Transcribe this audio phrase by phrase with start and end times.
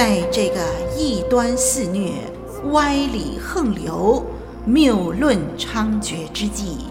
[0.00, 0.62] 在这个
[0.96, 2.12] 异端肆虐、
[2.72, 4.24] 歪理横流、
[4.64, 6.86] 谬论猖獗之际，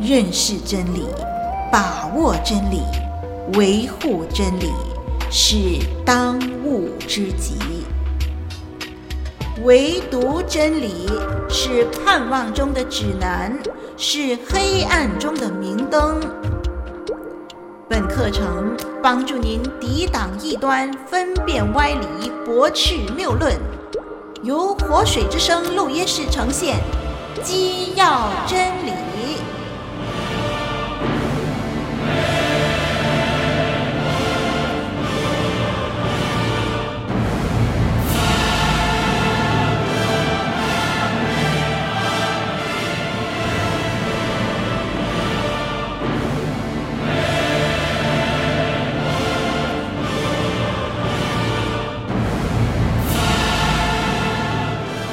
[0.00, 1.04] 认识真理、
[1.72, 2.80] 把握真理、
[3.54, 4.70] 维护真理，
[5.32, 5.56] 是
[6.04, 7.56] 当务之急。
[9.64, 11.10] 唯独真理
[11.48, 13.52] 是盼望中的指南，
[13.96, 16.20] 是黑暗中的明灯。
[17.88, 23.58] 本课程帮助您抵挡异端，分辨歪理，驳斥谬论。
[24.42, 26.76] 由活水之声录音室呈现，
[27.42, 28.99] 基要真理。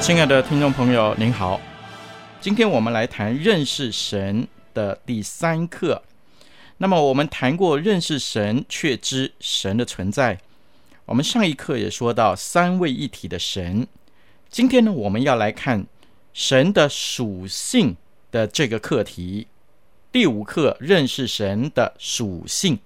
[0.07, 1.59] 亲爱的听众朋友，您好。
[2.39, 6.01] 今天我们来谈认识神的第三课。
[6.77, 10.39] 那么，我们谈过认识神，却知神的存在。
[11.03, 13.85] 我们上一课也说到三位一体的神。
[14.49, 15.85] 今天呢，我们要来看
[16.31, 17.97] 神的属性
[18.31, 19.47] 的这个课题。
[20.13, 22.79] 第五课，认识神的属性。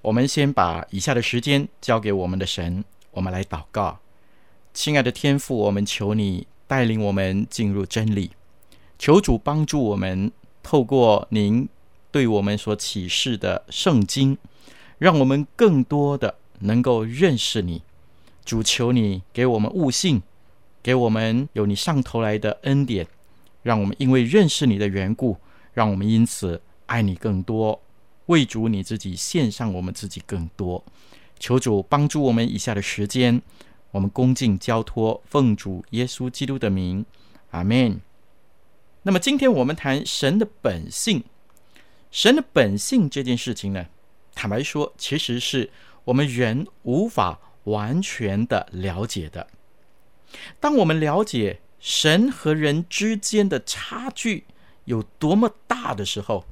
[0.00, 4.00] 我们先把以下的时间交给我们的神，我们来祷告。
[4.74, 8.30] 亲爱的天父，我们求你带领我们进入真理，
[8.98, 11.68] 求主帮助我们，透过您
[12.10, 14.38] 对我们所启示的圣经，
[14.98, 17.82] 让我们更多的能够认识你。
[18.46, 20.22] 主，求你给我们悟性，
[20.82, 23.06] 给我们有你上头来的恩典，
[23.62, 25.36] 让我们因为认识你的缘故，
[25.74, 27.78] 让我们因此爱你更多，
[28.26, 30.82] 为主你自己献上我们自己更多。
[31.38, 33.42] 求主帮助我们以下的时间。
[33.92, 37.04] 我们恭敬交托，奉主耶稣基督的名，
[37.50, 38.00] 阿门。
[39.02, 41.24] 那么，今天我们谈神的本性。
[42.10, 43.86] 神的本性这件事情呢，
[44.34, 45.70] 坦白说，其实是
[46.04, 49.46] 我们人无法完全的了解的。
[50.58, 54.44] 当我们了解神和人之间的差距
[54.86, 56.46] 有多么大的时候，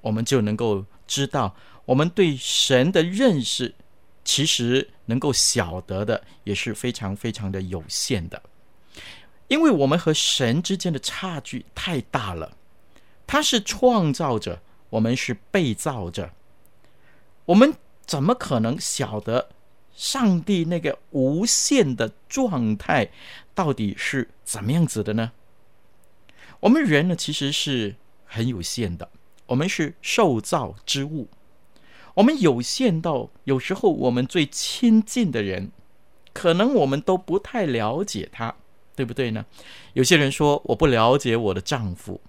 [0.00, 3.74] 我们就能够知道我们对神的认识。
[4.28, 8.42] 其实能够晓得的也是非常非常的有限的，
[9.46, 12.54] 因为我们和神之间的差距太大了。
[13.26, 16.30] 他是创造者，我们是被造者，
[17.46, 17.72] 我们
[18.04, 19.48] 怎么可能晓得
[19.94, 23.10] 上帝那个无限的状态
[23.54, 25.32] 到底是怎么样子的呢？
[26.60, 27.96] 我们人呢，其实是
[28.26, 29.08] 很有限的，
[29.46, 31.28] 我们是受造之物。
[32.18, 35.70] 我们有限到，有时候我们最亲近的人，
[36.32, 38.56] 可能我们都不太了解他，
[38.96, 39.46] 对不对呢？
[39.92, 42.20] 有些人说，我不了解我的丈夫，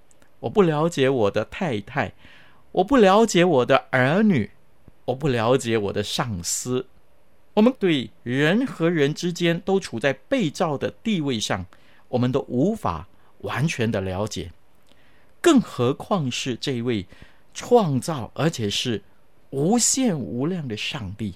[0.42, 2.14] 我不了解我的太太，
[2.72, 4.52] 我不了解我的儿女，
[5.06, 6.86] 我不了解我的上司。
[7.56, 11.66] 我们对人和人之间都处在被造的地位上，
[12.10, 13.08] 我们都无法
[13.40, 14.52] 完全的了解，
[15.42, 17.08] 更何况是这位
[17.56, 19.02] 创造，而且是。
[19.52, 21.36] 无限无量的上帝，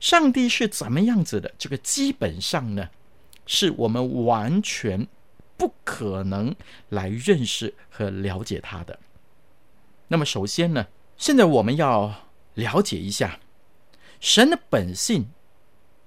[0.00, 1.52] 上帝是怎么样子的？
[1.58, 2.88] 这个基本上呢，
[3.46, 5.06] 是我们完全
[5.56, 6.54] 不可能
[6.88, 8.98] 来认识和了解他的。
[10.08, 10.86] 那么，首先呢，
[11.16, 13.40] 现在我们要了解一下
[14.20, 15.30] 神的本性。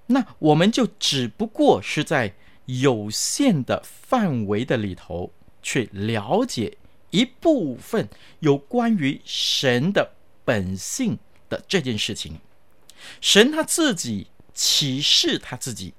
[0.08, 2.34] 那我们就只不过是在
[2.66, 6.78] 有限的范围的里头去了解
[7.12, 10.16] 一部分有关于神的。
[10.52, 11.18] 本性
[11.48, 12.42] 的这件事情，
[13.22, 15.94] 神他自己启示他自己，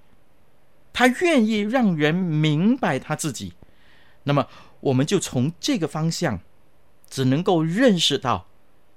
[0.93, 3.55] 他愿意让人明白他自己。
[4.25, 4.47] 那么，
[4.81, 6.41] 我们就从这个方向，
[7.09, 8.47] 只能够认识到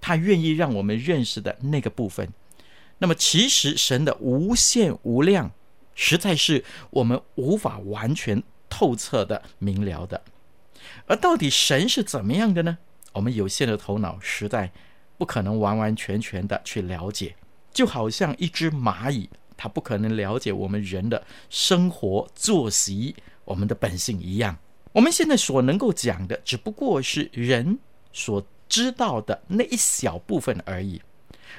[0.01, 2.33] 他愿意让我们认识的那个部分。
[2.97, 5.53] 那么，其实神的无限无量，
[5.93, 10.21] 实在是我们无法完全透彻的明了的。
[11.07, 12.77] 而到底神是怎么样的呢？
[13.13, 14.73] 我们有限的头脑实在。
[15.17, 17.35] 不可能完完全全的去了解，
[17.73, 24.57] 就好像一只蚂蚁，它不可能了解我们人的生活作息、我们的本性一样。
[24.91, 27.77] 我们现在所能够讲的，只不过是人
[28.13, 31.01] 所知道的那一小部分而已。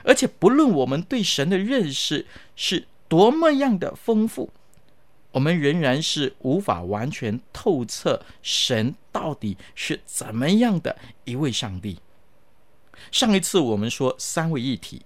[0.03, 4.51] 而且，不论我们对神的认识是多么样的丰富，
[5.33, 11.99] 我们仍然是无法完全透彻神到底是怎么样的一位上帝。
[13.11, 15.05] 上一次我们说三位一体，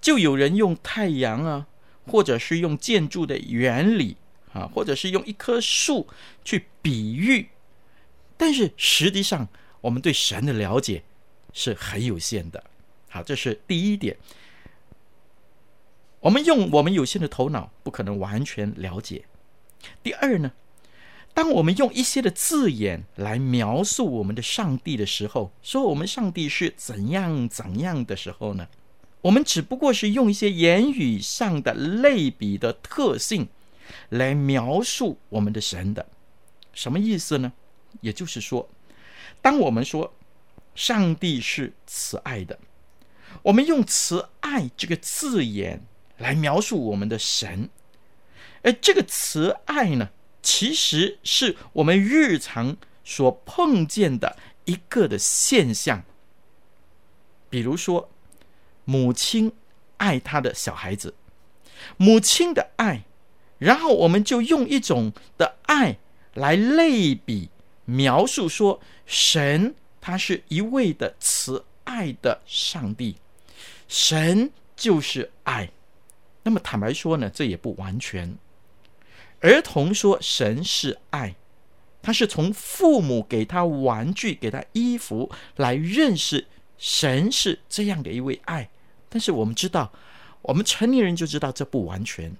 [0.00, 1.66] 就有人用太阳啊，
[2.06, 4.16] 或者是用建筑的原理
[4.52, 6.06] 啊，或者是用一棵树
[6.44, 7.48] 去比喻，
[8.36, 9.48] 但是实际上
[9.80, 11.02] 我们对神的了解
[11.52, 12.62] 是很有限的。
[13.08, 14.16] 好，这是第一点。
[16.20, 19.24] 我们用我们有限的头脑，不可能完全了解。
[20.02, 20.50] 第二呢，
[21.34, 28.68] 当我们用一些的字眼来描述我们的上帝的时候，说我们上帝是怎样怎样的时候呢，
[29.20, 33.48] 我们只不过是用一些言语上的类比的特性
[34.10, 36.06] 来描述我们的神的，
[36.72, 37.52] 什么意思呢？
[38.00, 38.68] 也就是说，
[39.42, 40.14] 当我们说
[40.76, 42.56] 上帝是慈爱的，
[43.42, 45.82] 我们用慈爱这个字眼
[46.18, 47.68] 来描述我们的神，
[48.62, 50.10] 而这个慈爱呢，
[50.44, 54.36] 其实是我们日常所碰见的
[54.66, 56.04] 一个的现象，
[57.48, 58.10] 比如说，
[58.84, 59.50] 母亲
[59.96, 61.14] 爱他的小孩子，
[61.96, 63.04] 母亲的爱，
[63.58, 65.96] 然后我们就用一种的爱
[66.34, 67.48] 来类比
[67.86, 73.16] 描述说，神他是一位的慈爱的上帝，
[73.88, 75.70] 神就是爱。
[76.42, 78.36] 那么坦白说呢，这也不完全。
[79.44, 81.36] 儿童说神是爱，
[82.00, 86.46] 他是从父母给他玩具、给他衣服来认识
[86.78, 88.70] 神是这样的一位爱。
[89.10, 89.92] 但是我们知道，
[90.40, 92.34] 我们成年人就知道这不完全。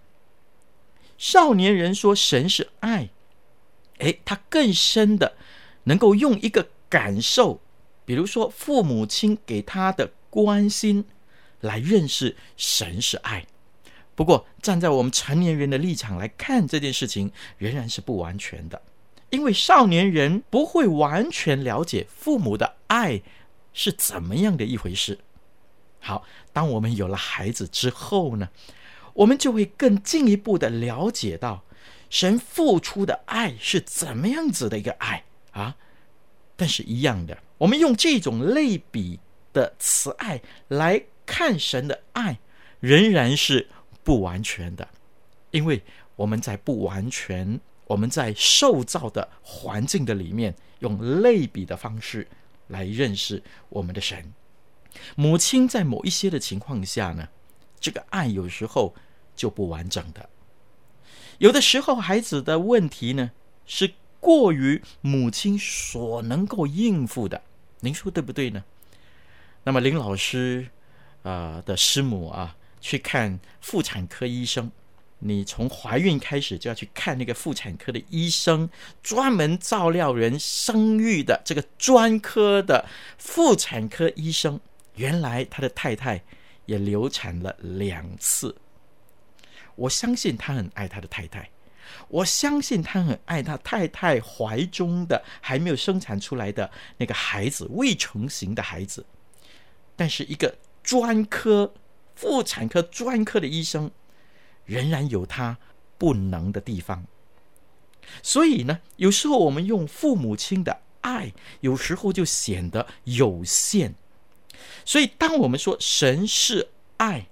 [1.19, 3.11] 少年人说神是爱，
[3.99, 5.37] 哎，他更深的
[5.83, 7.61] 能够用一个感受，
[8.07, 11.05] 比如说父母亲给他的关心
[11.61, 13.47] 来认识神是爱。
[14.17, 18.81] 不过，站在我们成年人的立场来看这件事情，仍然是不完全的，
[19.31, 23.21] 因为少年人不会完全了解父母的爱
[23.73, 25.19] 是怎么样的一回事。
[25.99, 28.49] 好，当我们有了孩子之后呢，
[29.15, 31.65] 我们就会更进一步的了解到
[32.09, 35.75] 神付出的爱是怎么样子的一个爱啊。
[36.55, 39.19] 但是，一样的，我们用这种类比
[39.53, 42.39] 的慈爱来看神的爱，
[42.79, 43.69] 仍然是。
[44.05, 44.87] 不完全的，
[45.51, 45.83] 因为
[46.15, 52.29] 我们在不完全，我们在受造的环境的里面，用类比的方式
[52.69, 54.33] 来认识我们的神。
[55.17, 57.29] 母亲在某一些的情况下呢，
[57.81, 58.95] 这个爱有时候
[59.35, 60.29] 就不完整的。
[61.39, 63.33] 有的时候，孩子的问题呢，
[63.67, 67.43] 是过于母亲所能够应付的。
[67.81, 68.63] 您说对不对呢？
[69.65, 70.69] 那么林老师
[71.23, 72.57] 啊、的师母啊。
[72.85, 74.71] 去看妇产科医生，
[75.21, 78.69] 你从怀孕开始就要去看那个妇产科的医生，
[79.03, 82.85] 专门照料人生育的这个专科的
[83.17, 84.61] 妇产科医生。
[84.97, 86.23] 原来他的太太
[86.67, 88.55] 也流产了两次。
[89.77, 91.49] 我相信他很爱他的太太，
[92.09, 99.07] 我相信他很爱他太太怀中的还没有生产出来的那个孩子，未成型的孩子。
[99.97, 101.73] 但是一个专科。
[102.15, 103.91] 妇产科专科的医生
[104.65, 105.59] 仍然有他
[105.99, 107.05] 不能的地方，
[108.23, 113.95] 所以呢，有时候我们用父母亲的爱，有时候就显得有限。
[114.85, 116.69] 所以，当我们说神是
[116.99, 117.27] 爱，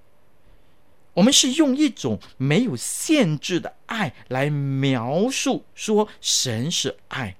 [1.14, 7.36] 我们是用一种没有限制的爱来描述说神是爱。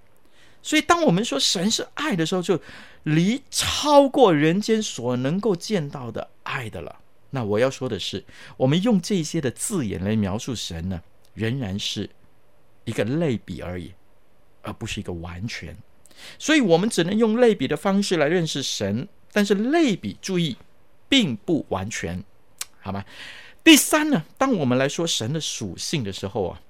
[0.62, 2.60] 所以，当我们说神是爱的时候，就
[3.02, 7.00] 离超过人间所能够见到的爱的了。
[7.34, 8.22] 那我要说的是，
[8.58, 11.00] 我们用这些的字眼来描述神呢，
[11.32, 12.10] 仍然是
[12.84, 13.94] 一个类比而已，
[14.60, 15.74] 而不是一个完全。
[16.38, 20.58] 所以，我们只能用类比的方式来认识神，但是类比，注意，
[21.08, 22.22] 并不完全，
[22.80, 23.02] 好吗？
[23.64, 26.60] 第三呢，当我们来说神的属性的时候啊，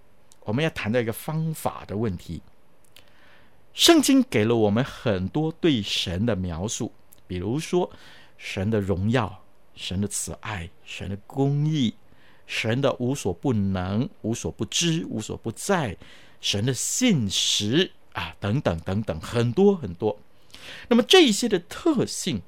[0.45, 2.41] 我们要谈到一个方法的问题。
[3.75, 6.93] 圣经给了我们很多对神的描述，
[7.27, 7.91] 比如说
[8.39, 9.42] 神的荣耀。
[9.75, 11.95] 神的慈爱，神的公义，
[12.47, 15.97] 神的无所不能、无所不知、无所不在，
[16.41, 20.19] 神的信实啊，等等等等，很多很多。
[20.89, 22.43] 那么这一些的特性，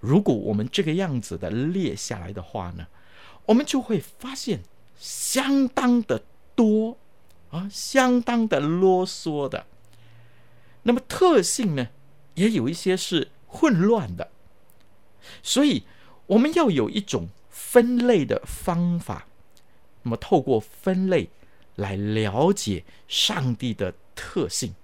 [0.00, 2.88] 如果我们这个样子的列下来的话呢，
[3.46, 4.62] 我们就会发现
[4.98, 6.24] 相当的
[6.56, 6.98] 多
[7.50, 9.66] 啊，相当的啰嗦的。
[10.82, 11.88] 那么特性呢，
[12.34, 14.30] 也有一些是混乱的，
[15.42, 15.84] 所以。
[16.26, 19.26] 我们要有一种分类的方法，
[20.02, 21.28] 那么透过分类
[21.76, 24.74] 来了解上帝的特性。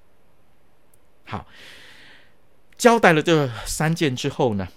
[1.25, 1.47] 好，
[2.77, 4.69] 交代了这三件之后呢，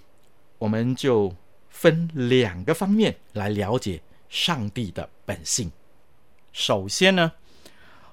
[0.60, 1.36] 我们就
[1.70, 5.72] 分两个方面来了解上帝的本性。
[6.51, 7.32] 首先呢，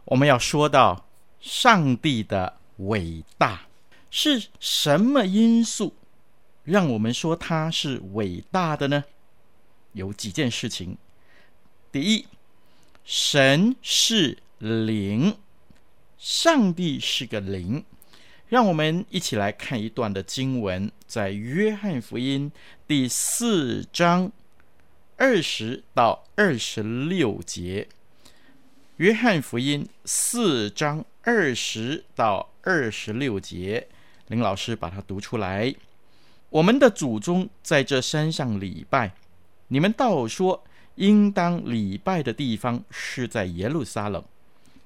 [0.07, 1.07] 我们要说到
[1.39, 3.67] 上帝的伟大，
[4.11, 5.95] 是什么因素
[6.65, 9.05] 让我们说他是伟大的呢？
[9.93, 10.97] 有几件事情。
[11.91, 12.27] 第一，
[13.05, 15.37] 神是灵，
[16.19, 17.85] 上帝是个灵。
[18.49, 22.51] 让我们一起来看一段的经文，在约翰福音
[22.87, 24.31] 第四章
[25.17, 27.89] 二十到二十六节。
[28.97, 33.89] 约翰福音四章二十到二十六节，
[34.27, 35.75] 林老师把它读出来。
[36.51, 39.15] 我们的祖宗在这山上礼拜，
[39.69, 40.63] 你们倒说。
[40.97, 44.23] 应当礼拜的地方是在耶路撒冷。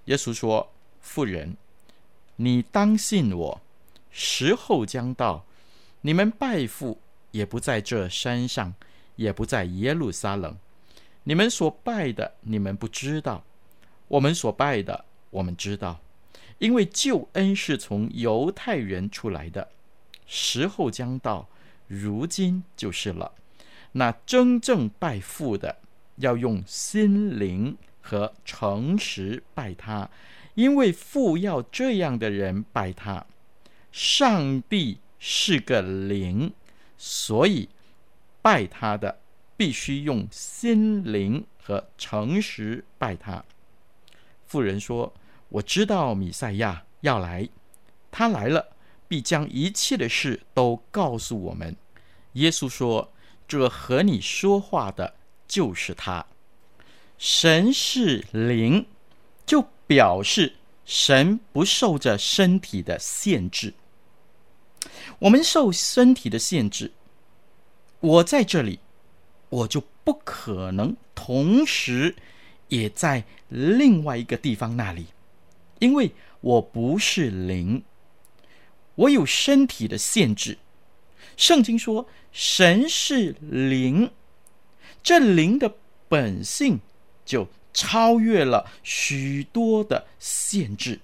[0.05, 1.57] 耶稣说：“妇人，
[2.37, 3.61] 你当信我，
[4.13, 5.45] 时候将到，
[6.03, 7.01] 你们拜父
[7.33, 8.75] 也不在这山上，
[9.17, 10.57] 也不在耶路撒冷。
[11.25, 13.43] 你们所拜的，你们不知道；
[14.07, 15.99] 我们所拜的，我们知道，
[16.59, 19.69] 因为救恩是从犹太人出来的。
[20.27, 21.49] 时候将到，
[21.87, 23.33] 如今就是了。
[23.93, 25.77] 那真正拜父的。”
[26.19, 30.09] 要用心灵和诚实拜他，
[30.55, 33.27] 因为父要这样的人拜他。
[33.91, 36.53] 上帝是个灵，
[36.97, 37.69] 所以
[38.41, 39.19] 拜他的
[39.57, 43.45] 必须用心灵和诚实拜他。
[44.47, 45.13] 妇人说
[45.51, 47.49] ：“我知道米赛亚要来，
[48.13, 48.74] 他来了，
[49.09, 51.77] 必将一切的事都告诉我们。”
[52.35, 53.13] 耶稣说
[53.47, 55.15] ：“这和你说话的。”
[55.47, 56.27] 就是他，
[57.19, 58.87] 神是灵，
[59.45, 60.55] 就表示
[60.87, 63.75] 神不受着身体的限制。
[65.19, 66.93] 我们受身体的限制，
[68.01, 68.81] 我在这里，
[69.51, 72.17] 我就不可能同时
[72.69, 75.09] 也在另外一个地方那里，
[75.79, 77.83] 因为我不是灵，
[78.97, 80.59] 我有身体的限制。
[81.37, 84.11] 圣经说，神是灵。
[85.03, 85.75] 这灵的
[86.09, 86.81] 本性
[87.25, 91.01] 就超越了许多的限制。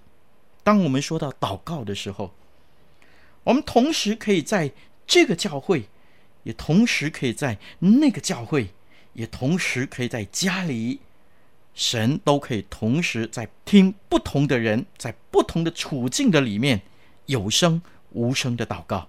[0.62, 2.32] 当我们说到祷告的时候，
[3.44, 4.72] 我们同时可以在
[5.06, 5.88] 这个教会，
[6.44, 8.68] 也同时可以在那个教会，
[9.14, 11.00] 也同时可以在家里，
[11.74, 16.82] 神都可以同时在听不同的人在不同的处境的里面
[17.30, 19.08] 有声无声的祷告，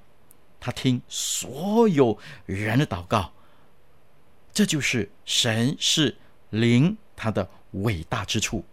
[0.60, 3.34] 他听所有人的祷告。
[4.54, 6.16] 这就是神是
[6.51, 8.63] 灵，他的伟大之处。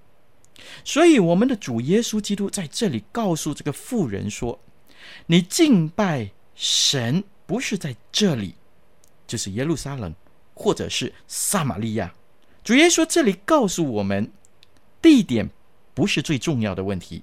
[0.84, 4.58] 所以，我们的主耶稣基督在这里告诉这个妇人说
[5.26, 8.56] ：“你敬拜神不是在这里，
[9.26, 10.12] 就是耶路撒冷，
[10.54, 12.12] 或者是撒玛利亚。”
[12.64, 14.30] 主耶稣这里告诉我们，
[15.00, 15.48] 地点
[15.94, 17.22] 不是最重要的问题，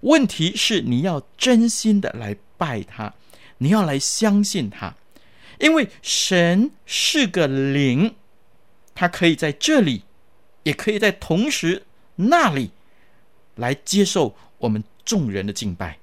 [0.00, 3.14] 问题是你要真心的来拜他，
[3.58, 4.94] 你要来相信他。
[5.58, 8.14] 因为神是个灵，
[8.94, 10.02] 他可以在这里，
[10.64, 11.84] 也可以在同时
[12.16, 12.72] 那里
[13.54, 15.98] 来接受我们众人的敬拜。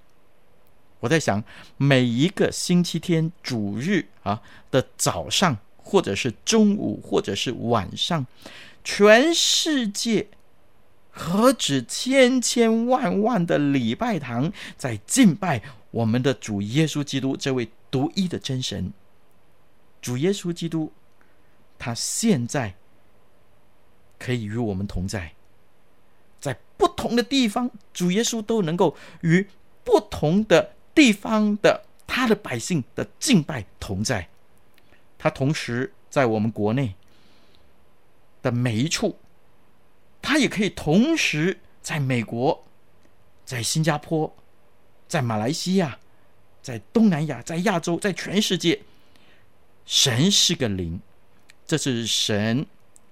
[1.02, 1.44] 我在想，
[1.78, 8.26] 每一个星期天主日啊的早上，或者是中午，或者是晚上，
[8.84, 10.28] 全世界
[11.16, 18.92] 何止千千万万的礼拜堂在敬拜我们的主耶稣基督这位独一的真神。
[20.02, 20.92] 主耶稣基督，
[21.78, 22.74] 他现在
[24.18, 25.34] 可以与我们同在，
[26.42, 29.48] 在不同的地方，主耶稣都能够与
[29.84, 34.28] 不同的地方的他的百姓的敬拜同在。
[35.18, 36.96] 他同时在我们国内
[38.42, 39.18] 的每一处，
[40.24, 42.66] 他也可以同时在美国、
[43.46, 44.36] 在新加坡、
[45.08, 46.00] 在马来西亚、
[46.62, 48.82] 在东南亚、在亚洲、在全世界。
[49.86, 51.02] 神是个灵，
[51.68, 52.66] 这是神，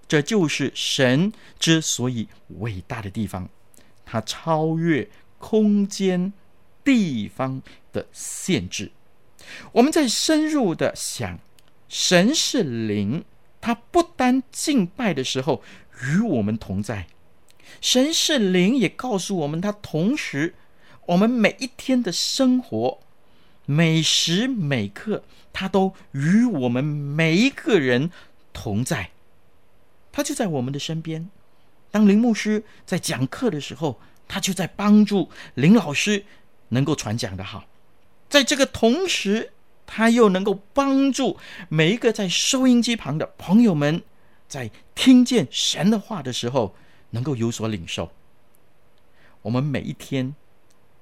[0.08, 3.50] 这就是神之所以伟大的地方，
[4.06, 6.32] 它超越空间、
[6.84, 8.90] 地方的限制。
[9.74, 11.38] 我们在深入的想，
[11.90, 13.26] 神是灵，
[13.60, 15.62] 他不单敬拜的时候
[16.04, 17.08] 与我们同在，
[17.80, 20.56] 神是灵，也告诉我们，他同时
[21.08, 23.00] 我们每一天的生活。
[23.68, 28.10] 每时每刻，他都与我们每一个人
[28.52, 29.12] 同在，
[30.12, 31.30] 他就在我们的身边。
[31.90, 36.26] 当林牧师在讲课的时候，他就在帮助林老师
[36.70, 37.66] 能够传讲的好。
[38.28, 39.52] 在这个同时，
[39.86, 41.38] 他又能够帮助
[41.70, 44.02] 每一个在收音机旁的朋友们，
[44.52, 46.76] 在听见神的话的时候，
[47.12, 48.12] 能够有所领受。
[49.44, 50.36] 我们每一天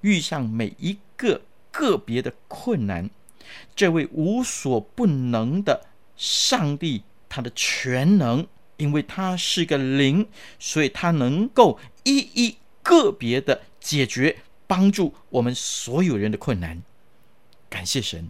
[0.02, 1.42] 遇上每一个
[1.72, 3.10] 个别的困难，
[3.76, 8.46] 这位无所不能的上帝，他的全能，
[8.78, 10.30] 因为他是个灵，
[10.60, 14.38] 所以他能够一一个别的解决，
[14.68, 16.84] 帮助我们所有人的困难。
[17.68, 18.30] 感谢神，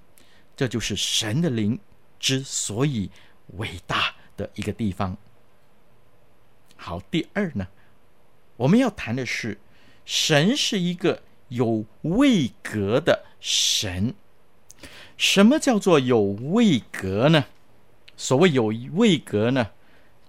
[0.55, 1.77] 这就是神的灵
[2.17, 3.11] 之所以
[3.57, 5.17] 伟大的一个地方。
[6.77, 7.67] 好，第二呢，
[8.55, 9.59] 我们要谈的是，
[10.05, 14.15] 神是一个有位格的神。
[15.17, 17.47] 什么叫做有位格呢？
[18.15, 19.71] 所谓有位格呢，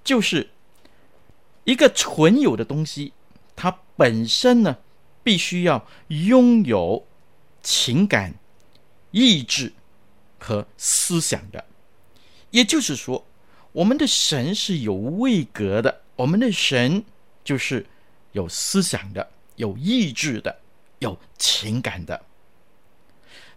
[0.03, 0.51] 就是
[1.63, 3.13] 一个存有的东西，
[3.55, 4.79] 它本身呢，
[5.23, 7.07] 必须要拥有
[7.63, 8.35] 情感、
[9.13, 9.73] 意志
[10.41, 11.65] 和思想的。
[12.51, 13.25] 也就是说，
[13.73, 16.03] 我们的神是有位格的。
[16.17, 17.03] 我们的神
[17.43, 17.87] 就是
[18.33, 20.61] 有思想的、有意志的、
[20.99, 22.21] 有情感的。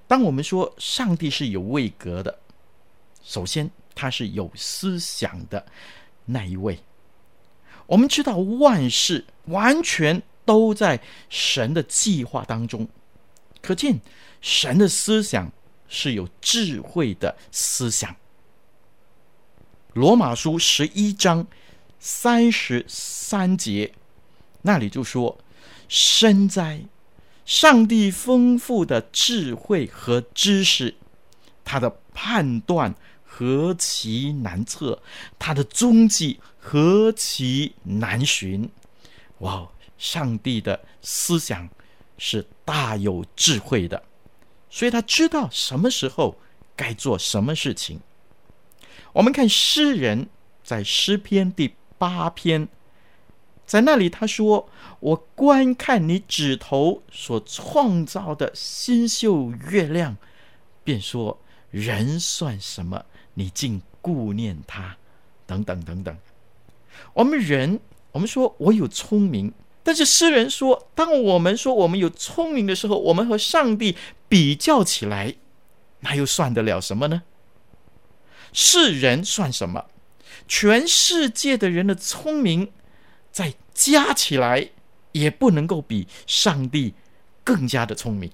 [0.07, 2.39] 当我们说上帝是有位格的，
[3.23, 5.65] 首先他是有思想的
[6.25, 6.79] 那一位。
[7.85, 12.87] 我们知道万事完全都在神的计划当中，
[13.61, 13.99] 可见
[14.39, 15.51] 神的思想
[15.89, 18.15] 是有智慧的思想。
[19.93, 21.47] 罗马书十一章。
[22.05, 23.93] 三十三节，
[24.63, 25.39] 那里就说
[25.87, 26.83] ：“深哉，
[27.45, 30.95] 上帝丰富的智慧和知识，
[31.63, 35.01] 他的判断何其难测，
[35.39, 38.69] 他的踪迹何其难寻。”
[39.39, 41.69] 哇，上帝的思想
[42.17, 44.03] 是大有智慧的，
[44.69, 46.37] 所以他知道什么时候
[46.75, 48.01] 该做什么事情。
[49.13, 50.27] 我们看诗人
[50.63, 51.73] 在诗篇第。
[51.95, 52.67] 八篇，
[53.65, 54.67] 在那里他说
[54.99, 60.17] ：“我观看你指头所创造的星宿月亮，
[60.83, 61.39] 便说
[61.71, 63.05] 人算什么？
[63.35, 64.97] 你竟顾念他？
[65.45, 66.17] 等等等等。
[67.13, 67.79] 我们人，
[68.11, 73.95] 我们说我有聪明，但是诗人说，当我们说我们有聪明的时候，我们和上帝
[74.27, 75.35] 比较起来，
[76.01, 77.23] 那又算得了什么呢？
[78.53, 79.85] 世人算什么？”
[80.47, 82.71] 全世界的人的聪明，
[83.31, 84.69] 再加起来
[85.13, 86.93] 也不能够比上帝
[87.43, 88.31] 更加的聪明。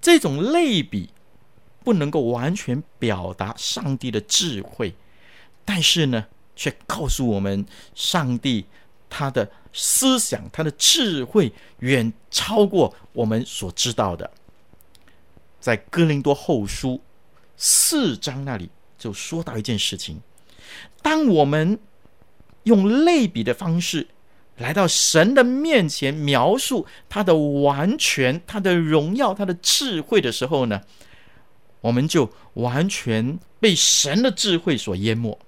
[0.00, 1.10] 这种类比
[1.82, 4.94] 不能够完全表达上帝的智慧，
[5.64, 8.64] 但是呢，却告诉我们，上帝
[9.10, 14.30] 他的思想、他的智慧远超过我们所知道的。
[15.60, 17.00] 在哥林多后书
[17.56, 20.20] 四章那里就说到一件事情。
[21.02, 21.78] 当我们
[22.64, 24.08] 用类比的方式
[24.56, 30.80] 来到神的面前，描述他的完全、他的荣耀、他的智慧的时候呢，
[31.80, 35.38] 我们就完全被神的智慧所淹没。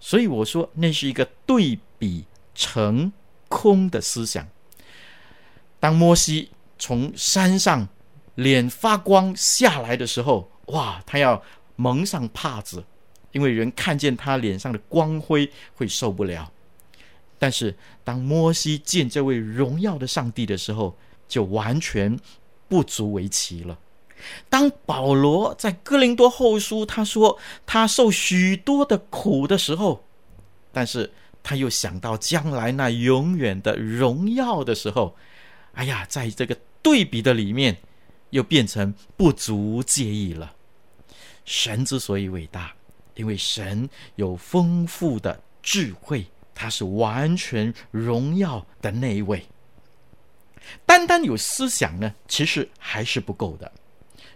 [0.00, 3.12] 所以我说，那是一个对比成
[3.48, 4.48] 空的思想。
[5.78, 7.88] 当摩西从山上
[8.34, 11.42] 脸发光下来的时候，哇，他要
[11.76, 12.84] 蒙上帕子。
[13.32, 16.52] 因为人看见他脸上的光辉会受不了，
[17.38, 20.94] 但是当摩西见这位荣耀的上帝的时候，
[21.26, 22.14] 就完全
[22.68, 23.78] 不足为奇了。
[24.50, 30.04] 当保罗在哥林多后书他说他受许多的苦的时候，
[30.70, 31.10] 但是
[31.42, 35.16] 他又想到将来那永远的荣耀的时候，
[35.72, 37.78] 哎呀，在这个对比的里面，
[38.28, 40.54] 又变成不足介意了。
[41.44, 42.72] 神之所以伟大。
[43.14, 49.46] 因为神有丰富的智慧，他是完全荣耀的那一位。
[50.86, 53.70] 单单有思想呢，其实还是不够的。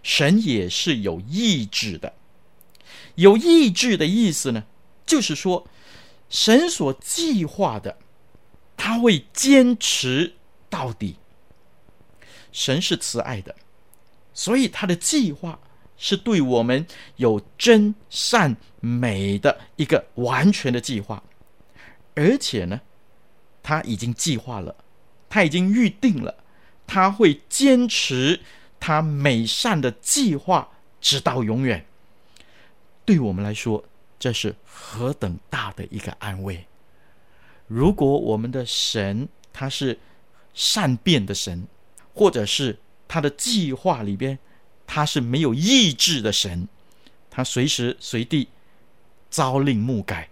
[0.03, 2.13] 神也是有意志的。
[3.15, 4.63] 有意志的意思呢，
[5.07, 5.67] 就是说，
[6.29, 7.97] 神所计划的，
[8.77, 10.35] 他会坚持
[10.69, 11.15] 到底。
[12.51, 13.55] 神是慈爱的，
[14.35, 15.59] 所以他的计划。
[15.97, 21.23] 是对我们有真善美的一个完全的计划，
[22.13, 22.79] 而且呢，
[23.63, 24.75] 他已经计划了，
[25.27, 26.35] 他已经预定了，
[26.85, 28.39] 他会坚持
[28.79, 30.69] 他美善的计划
[31.01, 31.83] 直到永远。
[33.03, 33.83] 对我们来说，
[34.19, 36.67] 这是何等大的一个安慰！
[37.65, 39.97] 如果我们的神他是
[40.53, 41.65] 善变的神，
[42.13, 44.37] 或者是他的计划里边。
[44.87, 46.67] 他是没有意志的神，
[47.29, 48.47] 他随时随地
[49.29, 50.29] 朝令暮改，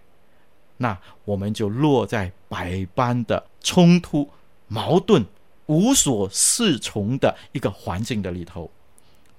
[0.78, 4.32] 那我们就落在百般的冲突、
[4.68, 5.24] 矛盾、
[5.68, 8.72] 无所适从的一个环境的里头。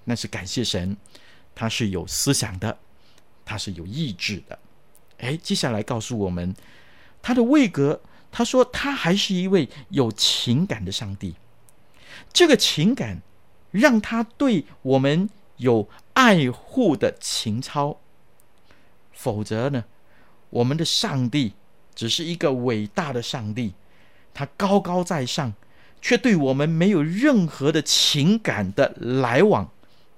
[0.05, 0.97] 那是感谢神，
[1.55, 2.79] 他是有思想的，
[3.45, 4.59] 他是有意志的。
[5.19, 6.55] 哎，接下来告诉我们
[7.23, 8.01] 他的位格，
[8.31, 11.35] 他说他还是一位有情感的上帝。
[12.33, 13.21] 这个情感
[13.71, 18.01] 让他对我们有爱护的情操。
[19.13, 19.85] 否则呢，
[20.51, 21.55] 我们的上帝
[21.95, 23.75] 只是一个伟大的上帝，
[24.35, 25.55] 他高高在上，
[26.01, 29.71] 却对我们没有任何的情感的来往。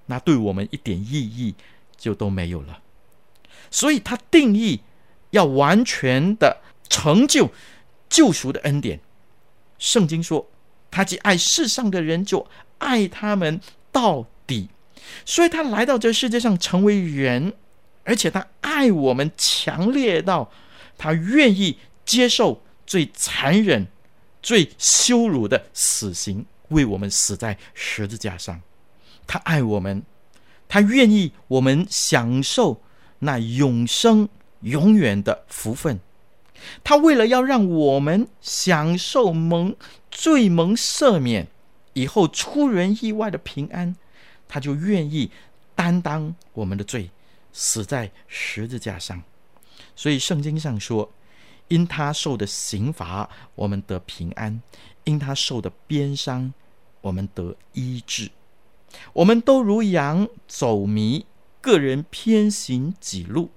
[0.07, 1.55] 那对我们一点意义
[1.97, 2.81] 就都没有了，
[3.71, 4.81] 所以他定义
[5.31, 7.51] 要完全的成就
[8.09, 9.01] 救赎的恩典。
[9.79, 10.49] 圣经说，
[10.91, 12.47] 他既爱世上的人，就
[12.79, 13.61] 爱他们
[13.93, 14.69] 到底。
[15.25, 17.55] 所以他来到这世界上成为人，
[18.05, 20.51] 而且他爱我们强烈到
[20.97, 23.87] 他愿意接受最残忍、
[24.43, 28.61] 最羞辱的死刑，为我们死在十字架上。
[29.27, 30.03] 他爱我们，
[30.69, 32.83] 他愿意我们享受
[33.21, 34.29] 那永生、
[34.61, 36.01] 永远的福分。
[36.83, 39.77] 他为了要让我们享受蒙
[40.11, 41.49] 罪蒙赦免
[41.93, 43.97] 以后出人意外的平安，
[44.49, 45.31] 他就愿意
[45.75, 47.11] 担当我们的罪，
[47.53, 49.23] 死在十字架上。
[49.95, 51.13] 所以圣经上说
[51.69, 54.61] ：“因他受的刑罚，我们得平安；
[55.05, 56.53] 因他受的鞭伤，
[57.01, 58.31] 我们得医治。”
[59.13, 61.27] 我们都如羊走迷，
[61.61, 63.51] 个人偏行己路。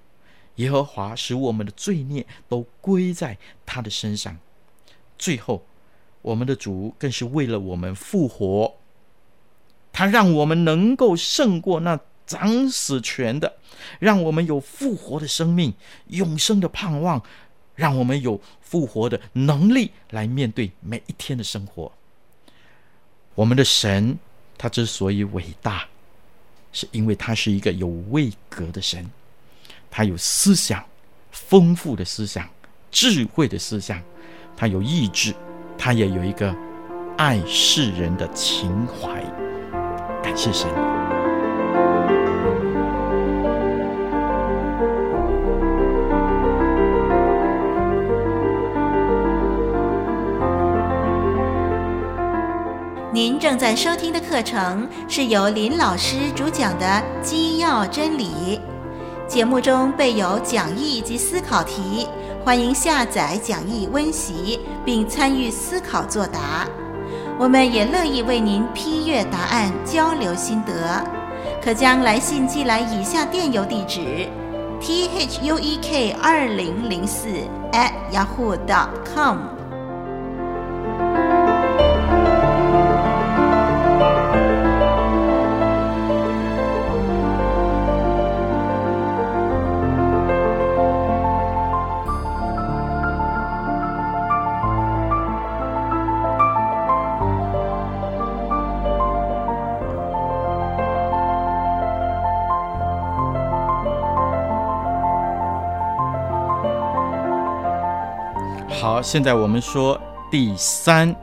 [0.56, 4.38] 耶和华使我们的罪孽都归在他的身上。
[5.16, 5.64] 最后，
[6.22, 8.74] 我们的主更是为了我们复活，
[9.92, 13.52] 他让我们能够胜过那掌死权的，
[13.98, 15.74] 让我们有复活的生命、
[16.08, 17.22] 永生的盼望，
[17.74, 21.92] 让我们有复活的能力来面对每一天的生活。
[23.34, 24.18] 我们的神。
[24.58, 25.84] 他之所以伟大，
[26.72, 29.04] 是因为他是一个有位格的神，
[29.90, 30.84] 他有思想，
[31.32, 32.48] 丰富的思想，
[32.88, 34.00] 智慧的思想，
[34.56, 35.34] 他有意志，
[35.76, 36.54] 他也有一个
[37.16, 39.22] 爱世人的情怀。
[40.22, 40.68] 感谢神。
[53.14, 56.86] 您正在收听的课程是由林老师主讲的
[57.20, 58.58] 《基要真理》，
[59.28, 62.08] 节目中备有讲义及思考题，
[62.44, 66.66] 欢迎下载讲义温习并参与思考作答。
[67.38, 71.00] 我们也乐意为您批阅答案，交流心得。
[71.62, 74.28] 可将来信寄来以下电邮地址
[74.80, 77.28] ：t h u e k 二零零四
[77.70, 78.56] at yahoo
[109.02, 111.14] 现在我们说第三，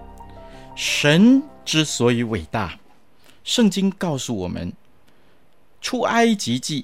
[0.76, 2.78] 神之所以伟大，
[3.46, 4.70] 圣经告诉我们，
[5.80, 6.82] 《出埃及记》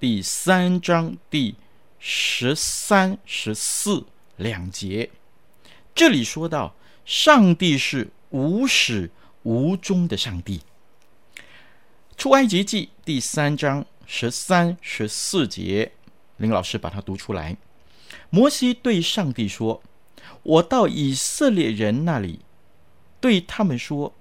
[0.00, 1.56] 第三章第
[1.98, 5.10] 十三、十四两节，
[5.94, 6.74] 这里说到，
[7.04, 9.10] 上帝是无始
[9.42, 10.62] 无终的上帝。
[12.16, 15.92] 《出埃及记》第三章十三、十四节，
[16.38, 17.58] 林老师把它读出来。
[18.30, 19.82] 摩西对上帝说。
[20.42, 22.40] 我到以色列人那里，
[23.20, 24.14] 对他们说：“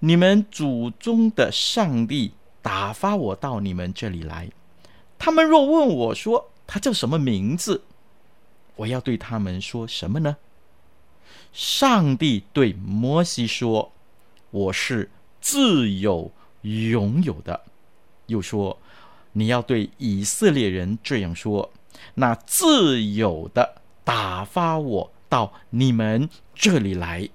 [0.00, 4.50] 你们祖宗的上帝打发我到你们这里来。
[5.18, 7.84] 他们若问我说他叫什么名字，
[8.76, 10.36] 我要对他们说什么呢？”
[11.54, 13.92] 上帝对摩西说
[14.50, 16.30] ：“我是自有
[16.60, 17.62] 永有的。”
[18.26, 18.78] 又说
[19.32, 21.72] ：“你要对以色列人这样说：
[22.14, 27.30] 那自有的打发我。”到你们这里来，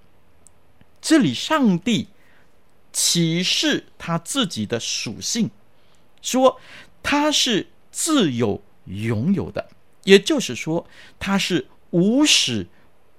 [1.02, 2.10] 这里上帝
[2.94, 5.50] 启示他自己的属性，
[6.22, 6.62] 说
[7.02, 9.72] 他是自有永有的，
[10.04, 10.86] 也就是说
[11.18, 12.68] 他是无始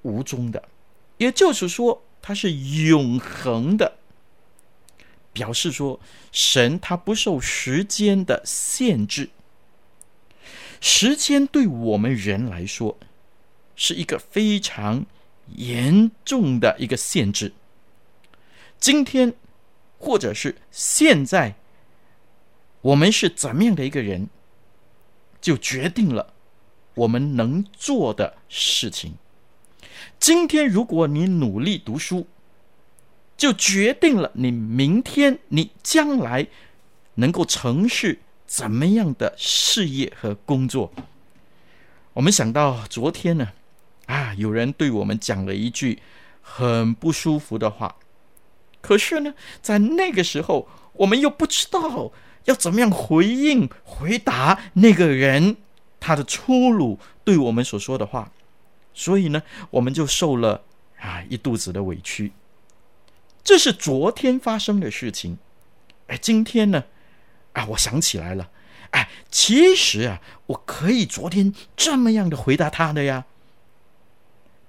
[0.03, 0.69] 无终的，
[1.17, 3.99] 也就是说他是永恒的，
[5.33, 5.99] 表示说
[6.31, 9.31] 神他不受时间的限制，
[10.81, 12.97] 时间对我们人来说。
[13.79, 15.07] 是一个非常
[15.55, 17.53] 严重的一个限制。
[18.79, 19.33] 今天，
[19.99, 21.55] 或者是现在，
[22.83, 24.29] 我们是怎么样的一个人，
[25.41, 26.35] 就决定了
[26.95, 29.15] 我们能做的事情。
[30.19, 32.27] 今天，如果你努力读书，
[33.37, 36.49] 就决定了你明天、你将来
[37.15, 40.93] 能够从事怎么样的事业和工作。
[42.15, 43.53] 我们想到昨天呢，
[44.09, 46.01] 啊有人对我们讲了一句
[46.41, 47.95] 很不舒服的话。
[48.81, 52.13] 可是呢，在那个时候，我们又不知道
[52.45, 55.57] 要怎么样回应、回答那个人
[56.01, 58.33] 他的粗鲁对我们所说的话，
[58.95, 60.63] 所以呢，我们就受了
[60.99, 62.33] 啊一肚子的委屈。
[63.45, 65.39] 这是昨天发生的事情。
[66.07, 66.85] 哎，今天呢，
[67.53, 68.49] 啊，我想起来了，
[68.93, 73.27] 哎，其实啊，我可以昨天这么样的回答他的呀。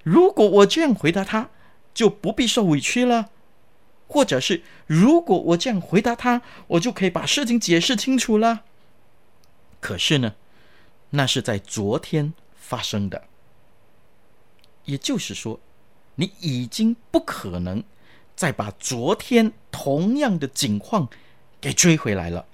[0.03, 1.49] 如果我这样回答他，
[1.93, 3.29] 就不必受委屈了。
[4.07, 8.63] 或者是，如果我这样回答他，我就可以把事情解释清楚了。
[9.79, 10.33] 可是呢，
[11.11, 13.25] 那是在昨天发生的，
[14.85, 15.59] 也就是说，
[16.15, 17.83] 你已经不可能
[18.35, 21.07] 再把昨天同样的景况
[21.61, 22.47] 给追回来了。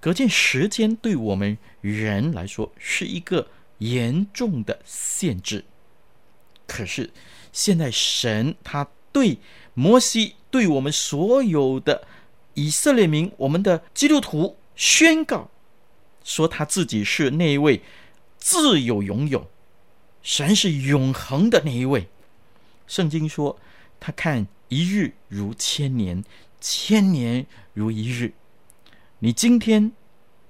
[0.00, 5.64] 可见时间对我们人来说是一个严重的限制。
[6.66, 7.10] 可是
[7.52, 9.38] 现在神他对
[9.74, 10.36] 摩西。
[10.52, 12.06] 对我们所有的
[12.52, 15.50] 以色列民，我们的基督徒宣告
[16.22, 17.80] 说，他自己是那一位
[18.36, 19.50] 自有永有，
[20.22, 22.10] 神是永恒的那一位。
[22.86, 23.58] 圣经说，
[23.98, 26.22] 他看一日如千年，
[26.60, 28.34] 千年如一日。
[29.20, 29.92] 你今天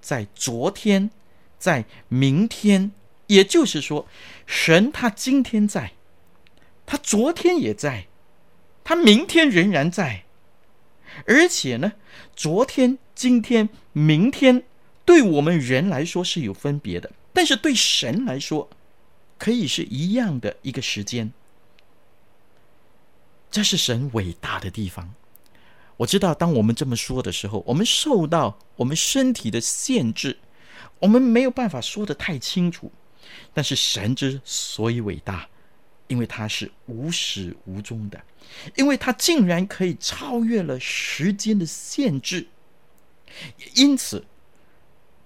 [0.01, 1.12] 在昨天，
[1.61, 2.90] 在明天，
[3.29, 4.09] 也就是说，
[4.46, 5.92] 神他今天在，
[6.92, 8.07] 他昨天也在。
[8.85, 10.24] 他明天仍然在，
[11.24, 11.94] 而且呢，
[12.37, 14.64] 昨天、今天、明天，
[15.07, 18.68] 对我们人来说是有分别的，但是对神来说，
[19.38, 21.33] 可以是一样的一个时间。
[23.50, 25.14] 这是神伟大的地方。
[25.96, 30.37] 我知道，当我们这么说的时候，我们受到我们身体的限制，
[30.98, 32.92] 我们没有办法说的太清楚。
[33.55, 35.48] 但是神之所以伟大。
[36.08, 38.22] 因为他是无始无终的，
[38.76, 42.48] 因为他竟然可以超越了时间的限制，
[43.74, 44.24] 因此，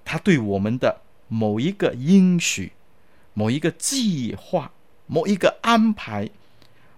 [0.04, 2.72] 他对我们的某一个应许、
[3.34, 4.72] 某一个计划、
[5.06, 6.30] 某一个安排，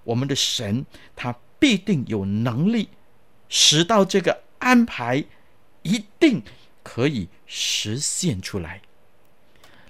[0.05, 0.85] 我们的神
[1.17, 2.91] 他必定有能力
[3.49, 5.25] 使到这个安排
[5.83, 6.43] 一定
[6.83, 8.83] 可以实现出来。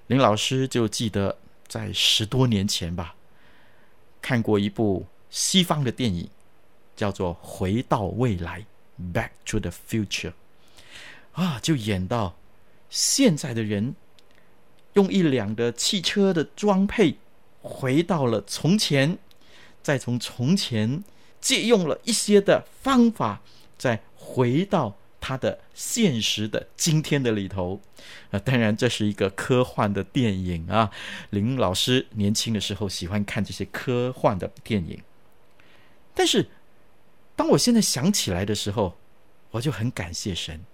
[0.07, 3.17] 林老师就记得在十多年前吧。
[4.29, 6.29] 看过一部西方的电影，
[6.95, 8.63] 叫做《回到未来》
[9.15, 10.35] （Back to the Future），
[11.33, 12.37] 啊，就演到
[12.91, 13.95] 现在的人
[14.93, 17.17] 用一辆的汽车的装配
[17.63, 19.17] 回到了从前，
[19.83, 21.03] 再从从前
[21.41, 23.41] 借用了一些的方法，
[23.79, 24.98] 再回到。
[25.29, 27.79] 他的现实的今天的里头，
[28.31, 30.91] 啊，当然这是一个科幻的电影啊。
[31.29, 35.03] 林老师年轻的时候喜欢看这些科幻的电影，
[36.15, 36.49] 但是
[37.37, 38.97] 当我现在想起来的时候，
[39.51, 40.65] 我就很感谢神。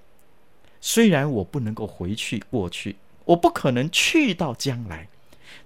[0.81, 5.09] 虽然我不能够回去过去，我不可能去到将来，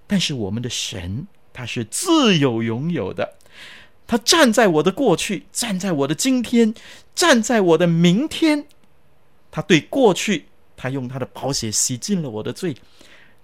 [0.07, 3.35] 但是我们的神他是自有永有的。
[4.07, 6.73] 他站在我的过去，站在我的今天，
[7.15, 8.65] 站在我的明天。
[9.51, 12.75] 他对过去，他用他的宝血洗净了我的罪；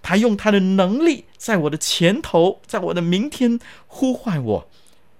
[0.02, 4.68] 他用他的能力，在我的前头，在我的明天呼唤我。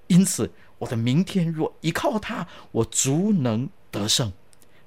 [0.06, 4.32] 因此，我的明天若依靠他，我足能得胜。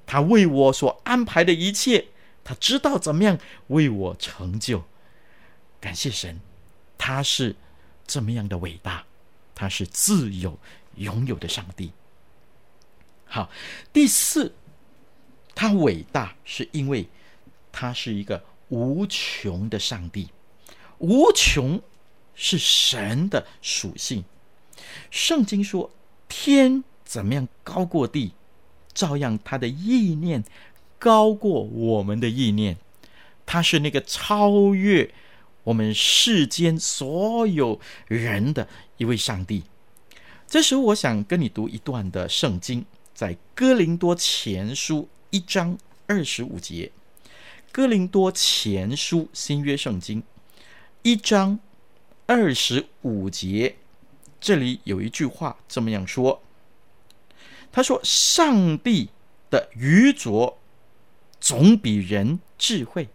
[0.06, 2.08] 他为我所安排的一切，
[2.44, 4.84] 他知道怎么样为我成就。
[5.80, 6.40] 感谢神，
[6.98, 7.56] 他是
[8.06, 9.04] 这么样的伟大。
[9.60, 10.60] 他是自由、
[10.98, 11.92] 拥有的上帝。
[13.26, 13.50] 好，
[13.92, 14.54] 第四，
[15.58, 17.10] 他伟大是因为
[17.72, 20.30] 他是一个无穷的上帝。
[21.00, 21.82] 无穷
[22.36, 24.24] 是神的属性。
[25.10, 25.90] 圣经说，
[26.30, 28.34] 天怎么样高过地，
[28.94, 30.44] 照样他的意念
[31.00, 32.78] 高过我们的意念。
[33.44, 35.12] 他是那个超越。
[35.64, 38.68] 我们世间所有人的
[38.98, 39.64] 一位上帝。
[40.48, 46.92] 这时候，我想跟你读一段的圣经，在哥林多前书一章二十五节。
[47.72, 50.24] 哥林多前书新约圣经
[51.04, 51.60] 一章
[52.26, 53.76] 二十五节，
[54.40, 56.42] 这里有一句话这么样说
[57.72, 59.10] ：“他说，上帝
[59.50, 60.58] 的愚拙
[61.40, 63.10] 总比人智慧，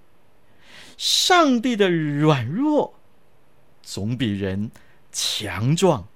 [0.96, 2.94] 上帝的软弱
[3.83, 4.70] 总比人
[5.11, 6.07] 强壮。”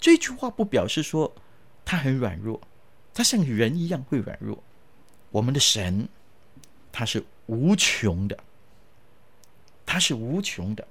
[0.00, 1.34] 这句话不表示说
[1.84, 2.60] 他很软弱，
[3.14, 4.62] 他像人一样会软弱。
[5.34, 6.08] 我们的神，
[6.92, 8.38] 他是无穷的，
[9.84, 10.86] 他是无穷的。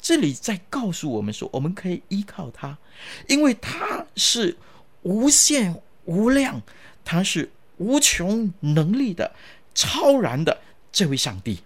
[0.00, 2.78] 这里在告诉我们说，我们可以依靠他，
[3.28, 4.56] 因为他是
[5.02, 6.62] 无限无量，
[7.04, 9.34] 他是无穷能力的、
[9.74, 11.60] 超然的这位上帝。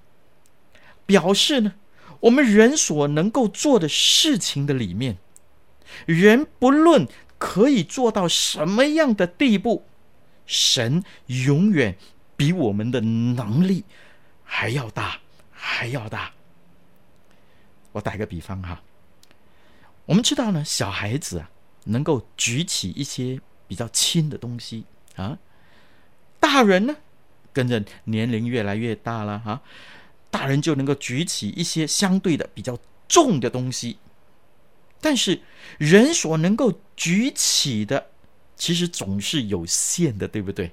[1.07, 1.75] 表示呢，
[2.19, 5.17] 我们人所能够做的事情的里面，
[6.07, 7.07] 人不论
[7.39, 9.85] 可以做到什么样的地步，
[10.51, 11.97] 神永远
[12.37, 13.85] 比我们的能力
[14.43, 15.21] 还要大，
[15.53, 16.33] 还要大。
[17.93, 18.83] 我打一个比方哈，
[20.07, 21.49] 我们知道呢，小孩子啊
[21.85, 24.85] 能够举起一些比较轻的东西
[25.15, 25.39] 啊，
[26.41, 26.97] 大人呢
[27.53, 29.63] 跟着年龄越来越大了哈，
[30.33, 33.99] 大人就能够举起一些相对的比较重的东西，
[35.01, 35.43] 但是
[35.79, 38.11] 人所能够举起的
[38.61, 40.71] 其实总是有限的，对不对？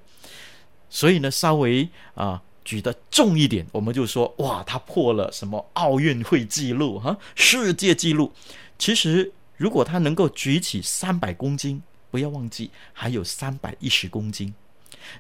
[0.90, 2.44] 所以呢，稍微啊。
[2.68, 8.30] 举得重一点，我们就说哇，他破了什么奥运会纪录哈，世界纪录。
[8.78, 14.54] 其实，如果他能够举起三百公斤，不要忘记还有三百一十公斤。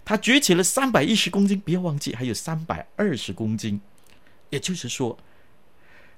[0.03, 3.80] 他举起了三百一十公斤，不要忘记还有三百二十公斤。
[4.49, 5.17] 也就是说，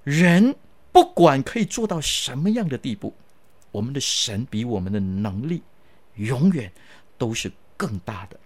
[0.04, 0.56] 人
[0.92, 3.14] 不管可以做到什么样的地步，
[3.72, 5.62] 我们的神比我们的能力
[6.20, 6.72] 永远
[7.18, 8.40] 都是更大的。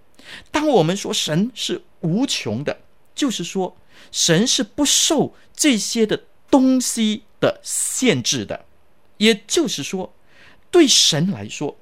[0.52, 2.80] 当我们说神是无穷的，
[3.14, 3.76] 就是说
[4.12, 8.66] 神是不受这些的东西的限制的。
[9.18, 10.14] 也就是说，
[10.72, 11.78] 对神来说，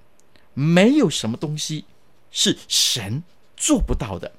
[0.53, 1.85] 没有什么东西
[2.29, 3.23] 是神
[3.55, 4.33] 做不到的。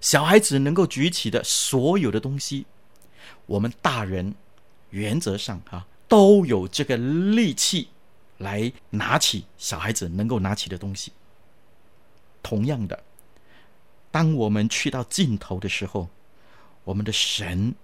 [0.00, 2.66] 小孩子能够举起的所有的东西，
[3.46, 4.34] 我们大人
[4.90, 7.88] 原则上啊都有这个力气
[8.38, 11.12] 来拿起小孩子能够拿起的东西。
[12.42, 13.02] 同样的，
[14.10, 16.08] 当我们去到尽头的时候，
[16.84, 17.74] 我们的神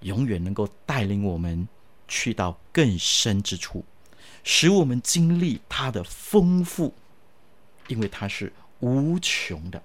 [0.00, 1.66] 永远能够带领我们
[2.06, 3.84] 去到更深之处，
[4.44, 6.94] 使我们经历他的丰富，
[7.88, 9.82] 因为他是无穷的。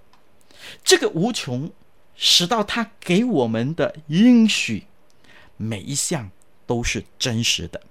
[0.84, 1.72] 这个无穷，
[2.16, 4.88] 使到他给我们的应许，
[5.58, 6.32] 每一项
[6.66, 7.82] 都是真实的，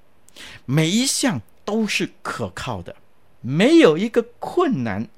[0.65, 2.97] 每一项都是可靠的，
[3.41, 5.09] 没有一个困难。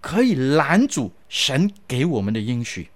[0.00, 2.90] 可以拦阻神给我们的应许，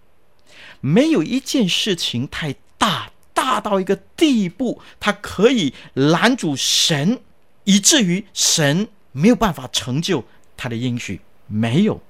[0.80, 7.20] 没有一件事情太大，大到一个地步，它可以拦阻神，
[7.62, 10.24] 以至于神没有办法成就
[10.56, 11.20] 他的应许。
[11.46, 12.00] 没有，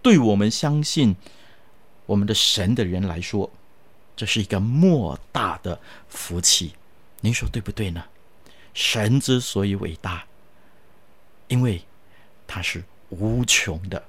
[0.00, 1.14] 对我们相信
[2.06, 3.52] 我们的神的人来说，
[4.16, 6.72] 这是一个莫大的福气。
[7.20, 8.02] 您说对不对呢？
[8.78, 10.24] 神之所以伟大，
[11.48, 11.82] 因为
[12.46, 12.84] 他是。
[13.10, 14.04] 无穷的。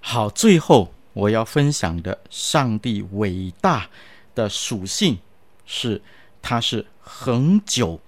[0.00, 3.88] 好，最后我要分享的上帝伟大
[4.34, 5.16] 的属性
[5.64, 6.02] 是，
[6.42, 8.00] 他是恒久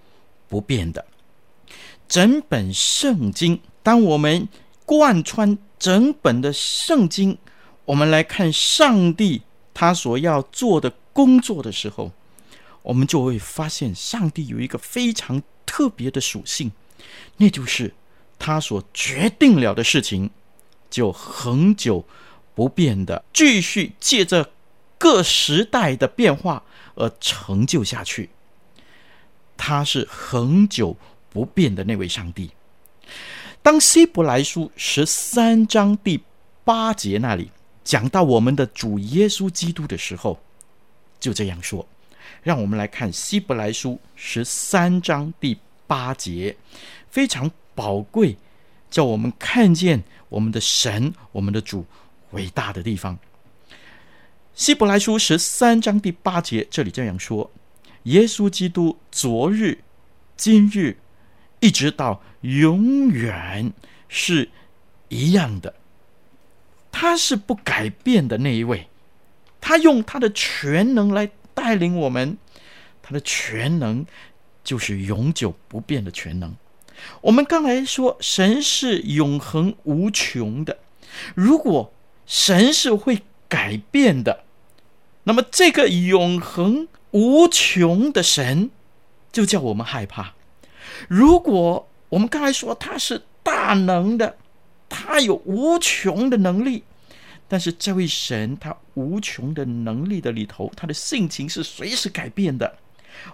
[0.48, 1.06] 不变的。
[2.08, 4.48] 整本圣经，当我们
[4.84, 7.38] 贯穿整本的圣经，
[7.84, 12.10] 我们来看上帝他所要做的工作的时候，
[12.82, 16.72] 我们就会发现，上帝有一个非常特别的属性，
[17.36, 17.94] 那就是。
[18.42, 20.30] 他所决定了的事情，
[20.88, 22.06] 就恒久
[22.54, 24.50] 不变的继续借着
[24.96, 26.62] 各时代的变化
[26.94, 28.30] 而成就下去。
[29.58, 30.96] 他是恒久
[31.28, 32.50] 不变的那位上帝。
[33.60, 36.24] 当希伯来书十三章第
[36.64, 37.50] 八节那里
[37.84, 40.40] 讲到我们的主耶稣基督的时候，
[41.20, 41.86] 就这样说。
[42.42, 46.56] 让我们来看希伯来书十三章第八节，
[47.08, 47.50] 非常。
[47.72, 48.36] 宝贵，
[48.90, 51.86] 叫我们看见我们的神、我们的主
[52.32, 53.18] 伟大的地方。
[54.54, 57.50] 希伯来书十三章第八节，这里这样说：
[58.02, 59.78] 耶稣基督昨日、
[60.36, 60.98] 今日，
[61.60, 63.72] 一直到永远
[64.08, 64.50] 是
[65.08, 65.76] 一样的。
[66.92, 68.88] 他是不改变的那一位，
[69.58, 71.30] 他用他的全能来
[71.60, 72.38] 带领我们，
[73.02, 74.06] 他的全能
[74.64, 76.56] 就是永久不变的全能。
[77.20, 80.78] 我们刚才说神是永恒无穷的，
[81.34, 81.92] 如果
[82.24, 84.44] 神是会改变的，
[85.24, 88.70] 那么这个永恒无穷的神，
[89.30, 90.32] 就叫我们害怕。
[91.08, 94.38] 如果我们刚才说他是大能的，
[94.88, 96.84] 他有无穷的能力，
[97.50, 102.78] 但是这位神他无穷的能力的里头，他的性情是随时改变的，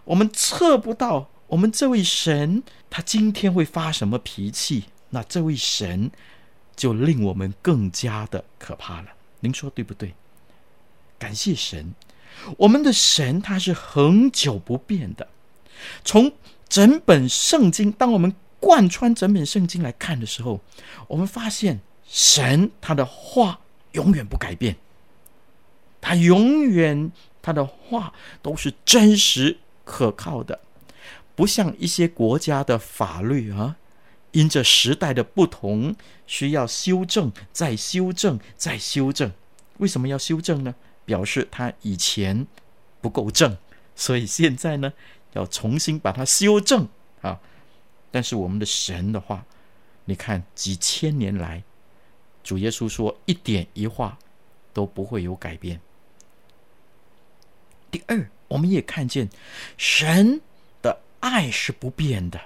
[0.04, 1.28] 我们测不到。
[1.48, 4.84] 我们这位神他今天会发什么脾气？
[5.10, 6.10] 那这位神
[6.74, 9.08] 就令我们更加的可怕了。
[9.40, 10.14] 您说对不对？
[11.18, 11.94] 感谢神，
[12.56, 15.28] 我们的神他是恒久不变的。
[16.04, 16.32] 从
[16.68, 20.62] 整本圣经，当我们贯穿整本圣经来看的时候，
[21.06, 23.60] 我们发现神他的话
[23.96, 24.76] 永远不改变，
[26.00, 27.10] 他永远
[27.42, 30.60] 他的话都是真实可靠的，
[31.34, 33.76] 不像一些国家的法律啊，
[34.32, 39.32] 因着时代的不同，需要修正，再修正，再修正。
[39.78, 40.74] 为什么要修正呢？
[41.04, 42.46] 表示他以前
[43.00, 43.56] 不够正，
[43.94, 44.92] 所以现在呢，
[45.34, 46.88] 要重新把它修正
[47.22, 47.38] 啊！
[48.10, 49.44] 但是我们的神的话，
[50.06, 51.62] 你看几千年来，
[52.46, 54.16] 主耶稣说一点一画
[54.72, 55.80] 都不会有改变。
[57.90, 59.28] 第二，我们也看见
[59.76, 60.40] 神
[60.80, 62.40] 的爱是不变的。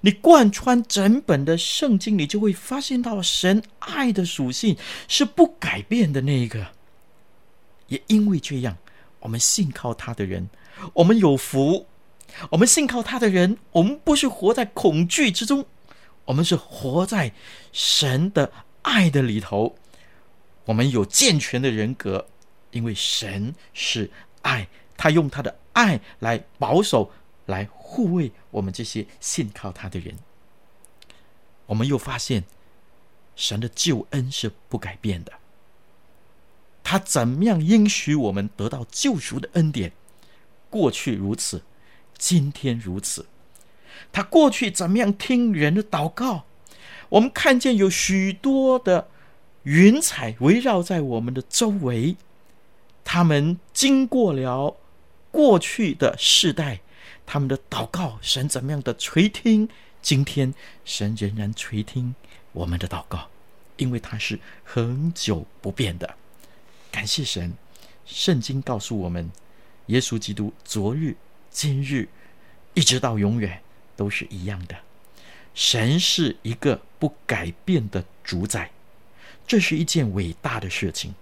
[0.00, 4.76] 你贯穿整本的圣经，你就会发现到神爱的属性
[5.06, 6.66] 是不改变的那一个。
[7.86, 8.76] 也因为这样，
[9.20, 10.50] 我们信靠他的人，
[10.94, 11.86] 我们有福。
[12.50, 15.64] 我们信靠他的人，我们不是活在恐惧之中，
[16.24, 17.32] 我们是活在
[17.70, 18.50] 神的
[18.84, 19.76] 爱的里头。
[20.66, 22.26] 我们有健全的人格，
[22.70, 24.10] 因为神是
[24.40, 24.66] 爱，
[24.96, 27.12] 他用他的爱来保守、
[27.44, 30.14] 来护卫我们这些信靠他的人。
[31.66, 32.44] 我们又发现，
[33.36, 35.32] 神的救恩是不改变的。
[36.82, 39.92] 他怎么样应许我们得到救赎的恩典？
[40.70, 41.62] 过去如此，
[42.16, 43.26] 今天如此。
[44.12, 46.46] 他过去怎么样听人的祷告？
[47.14, 49.08] 我们看见有许多的
[49.62, 52.16] 云彩围绕在我们的周围，
[53.04, 54.76] 他们经过了
[55.30, 56.80] 过去的世代，
[57.24, 59.68] 他们的祷告，神怎么样的垂听？
[60.02, 60.52] 今天
[60.84, 62.16] 神仍然垂听
[62.50, 63.28] 我们的祷告，
[63.76, 66.16] 因为他是恒久不变的。
[66.90, 67.54] 感谢神，
[68.04, 69.30] 圣经告诉我们，
[69.86, 71.16] 耶稣基督昨日、
[71.48, 72.08] 今日，
[72.74, 73.62] 一直到永远
[73.94, 74.74] 都是一样的。
[75.54, 78.70] 神是一个不改变的主宰，
[79.46, 81.14] 这是一件伟大的事情。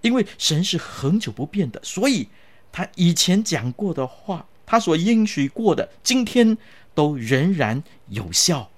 [0.00, 2.28] 因为神是恒久不变的，所以
[2.70, 6.56] 他以前讲过的话，他所应许过的，今天
[6.94, 8.70] 都仍然有效，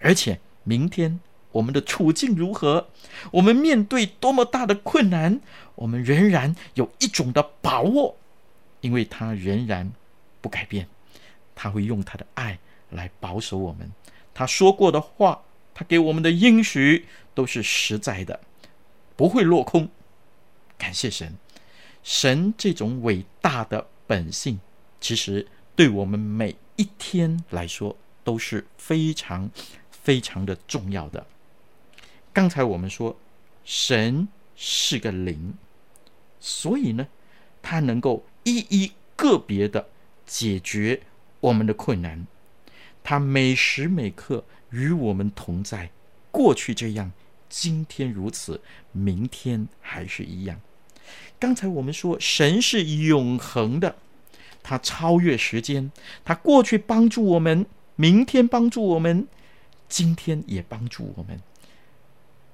[0.00, 1.20] 而且明天。
[1.52, 2.88] 我们的处境如何？
[3.30, 5.40] 我们面对多么大的困难，
[5.76, 8.16] 我们仍然有一种的把握，
[8.80, 9.92] 因为他仍然
[10.40, 10.88] 不改变，
[11.54, 12.58] 他会用他的爱
[12.90, 13.88] 来保守我们。
[14.34, 18.40] 他说过的话，他给我们的应许都是实在的，
[19.16, 19.88] 不会落空。
[20.76, 21.34] 感谢神，
[22.02, 24.60] 神这种伟大的本性，
[25.00, 29.48] 其实对我们每一天来说都是非常
[29.90, 31.26] 非常的重要的。
[32.32, 33.16] 刚才我们说，
[33.64, 34.26] 神
[34.56, 35.54] 是个灵，
[36.40, 37.06] 所以呢，
[37.62, 39.88] 他能够一一个别的
[40.26, 41.02] 解决
[41.38, 42.26] 我们的困难。
[43.04, 45.90] 他每时每刻与我们同在，
[46.32, 47.12] 过去这样，
[47.48, 50.60] 今天如此，明天还是一样。
[51.38, 53.94] 刚才我们说，神是永恒的，
[54.62, 55.92] 他超越时间，
[56.24, 59.28] 他过去帮助我们，明天帮助我们，
[59.86, 61.38] 今天也帮助我们。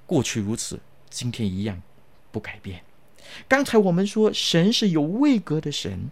[0.05, 1.81] 过去如此，今天一样，
[2.29, 2.83] 不改变。
[3.47, 6.11] 刚才我们说，神是有位格的神，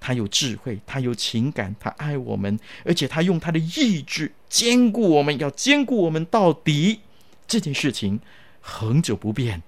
[0.00, 7.00] 他有智慧，他有情感，他爱我们，而且他用他的意志坚固我们，要坚固我们到底。
[7.46, 8.20] 这件事情
[8.60, 9.62] 恒久不变。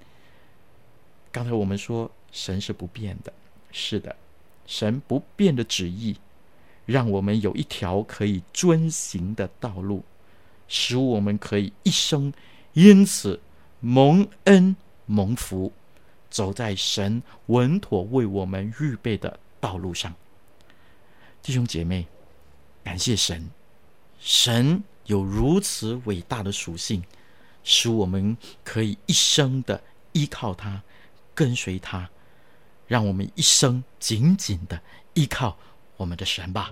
[1.32, 3.32] 刚才我们说，神是不变的，
[3.72, 4.14] 是的，
[4.66, 6.16] 神不变的旨意，
[6.86, 10.04] 让我们有一条可以遵行的道路，
[10.68, 12.32] 使我们可以一生
[12.72, 13.40] 因此。
[13.82, 14.76] 蒙恩
[15.06, 15.72] 蒙福，
[16.28, 20.14] 走在神稳妥为我们预备的道路上。
[21.42, 22.06] 弟兄姐妹，
[22.84, 23.50] 感谢神，
[24.20, 27.02] 神有如此伟大的属性，
[27.64, 29.82] 使我们可以一生的
[30.12, 30.82] 依靠他，
[31.34, 32.08] 跟随他，
[32.86, 34.80] 让我们一生紧紧的
[35.14, 35.56] 依靠
[35.96, 36.70] 我们的神吧。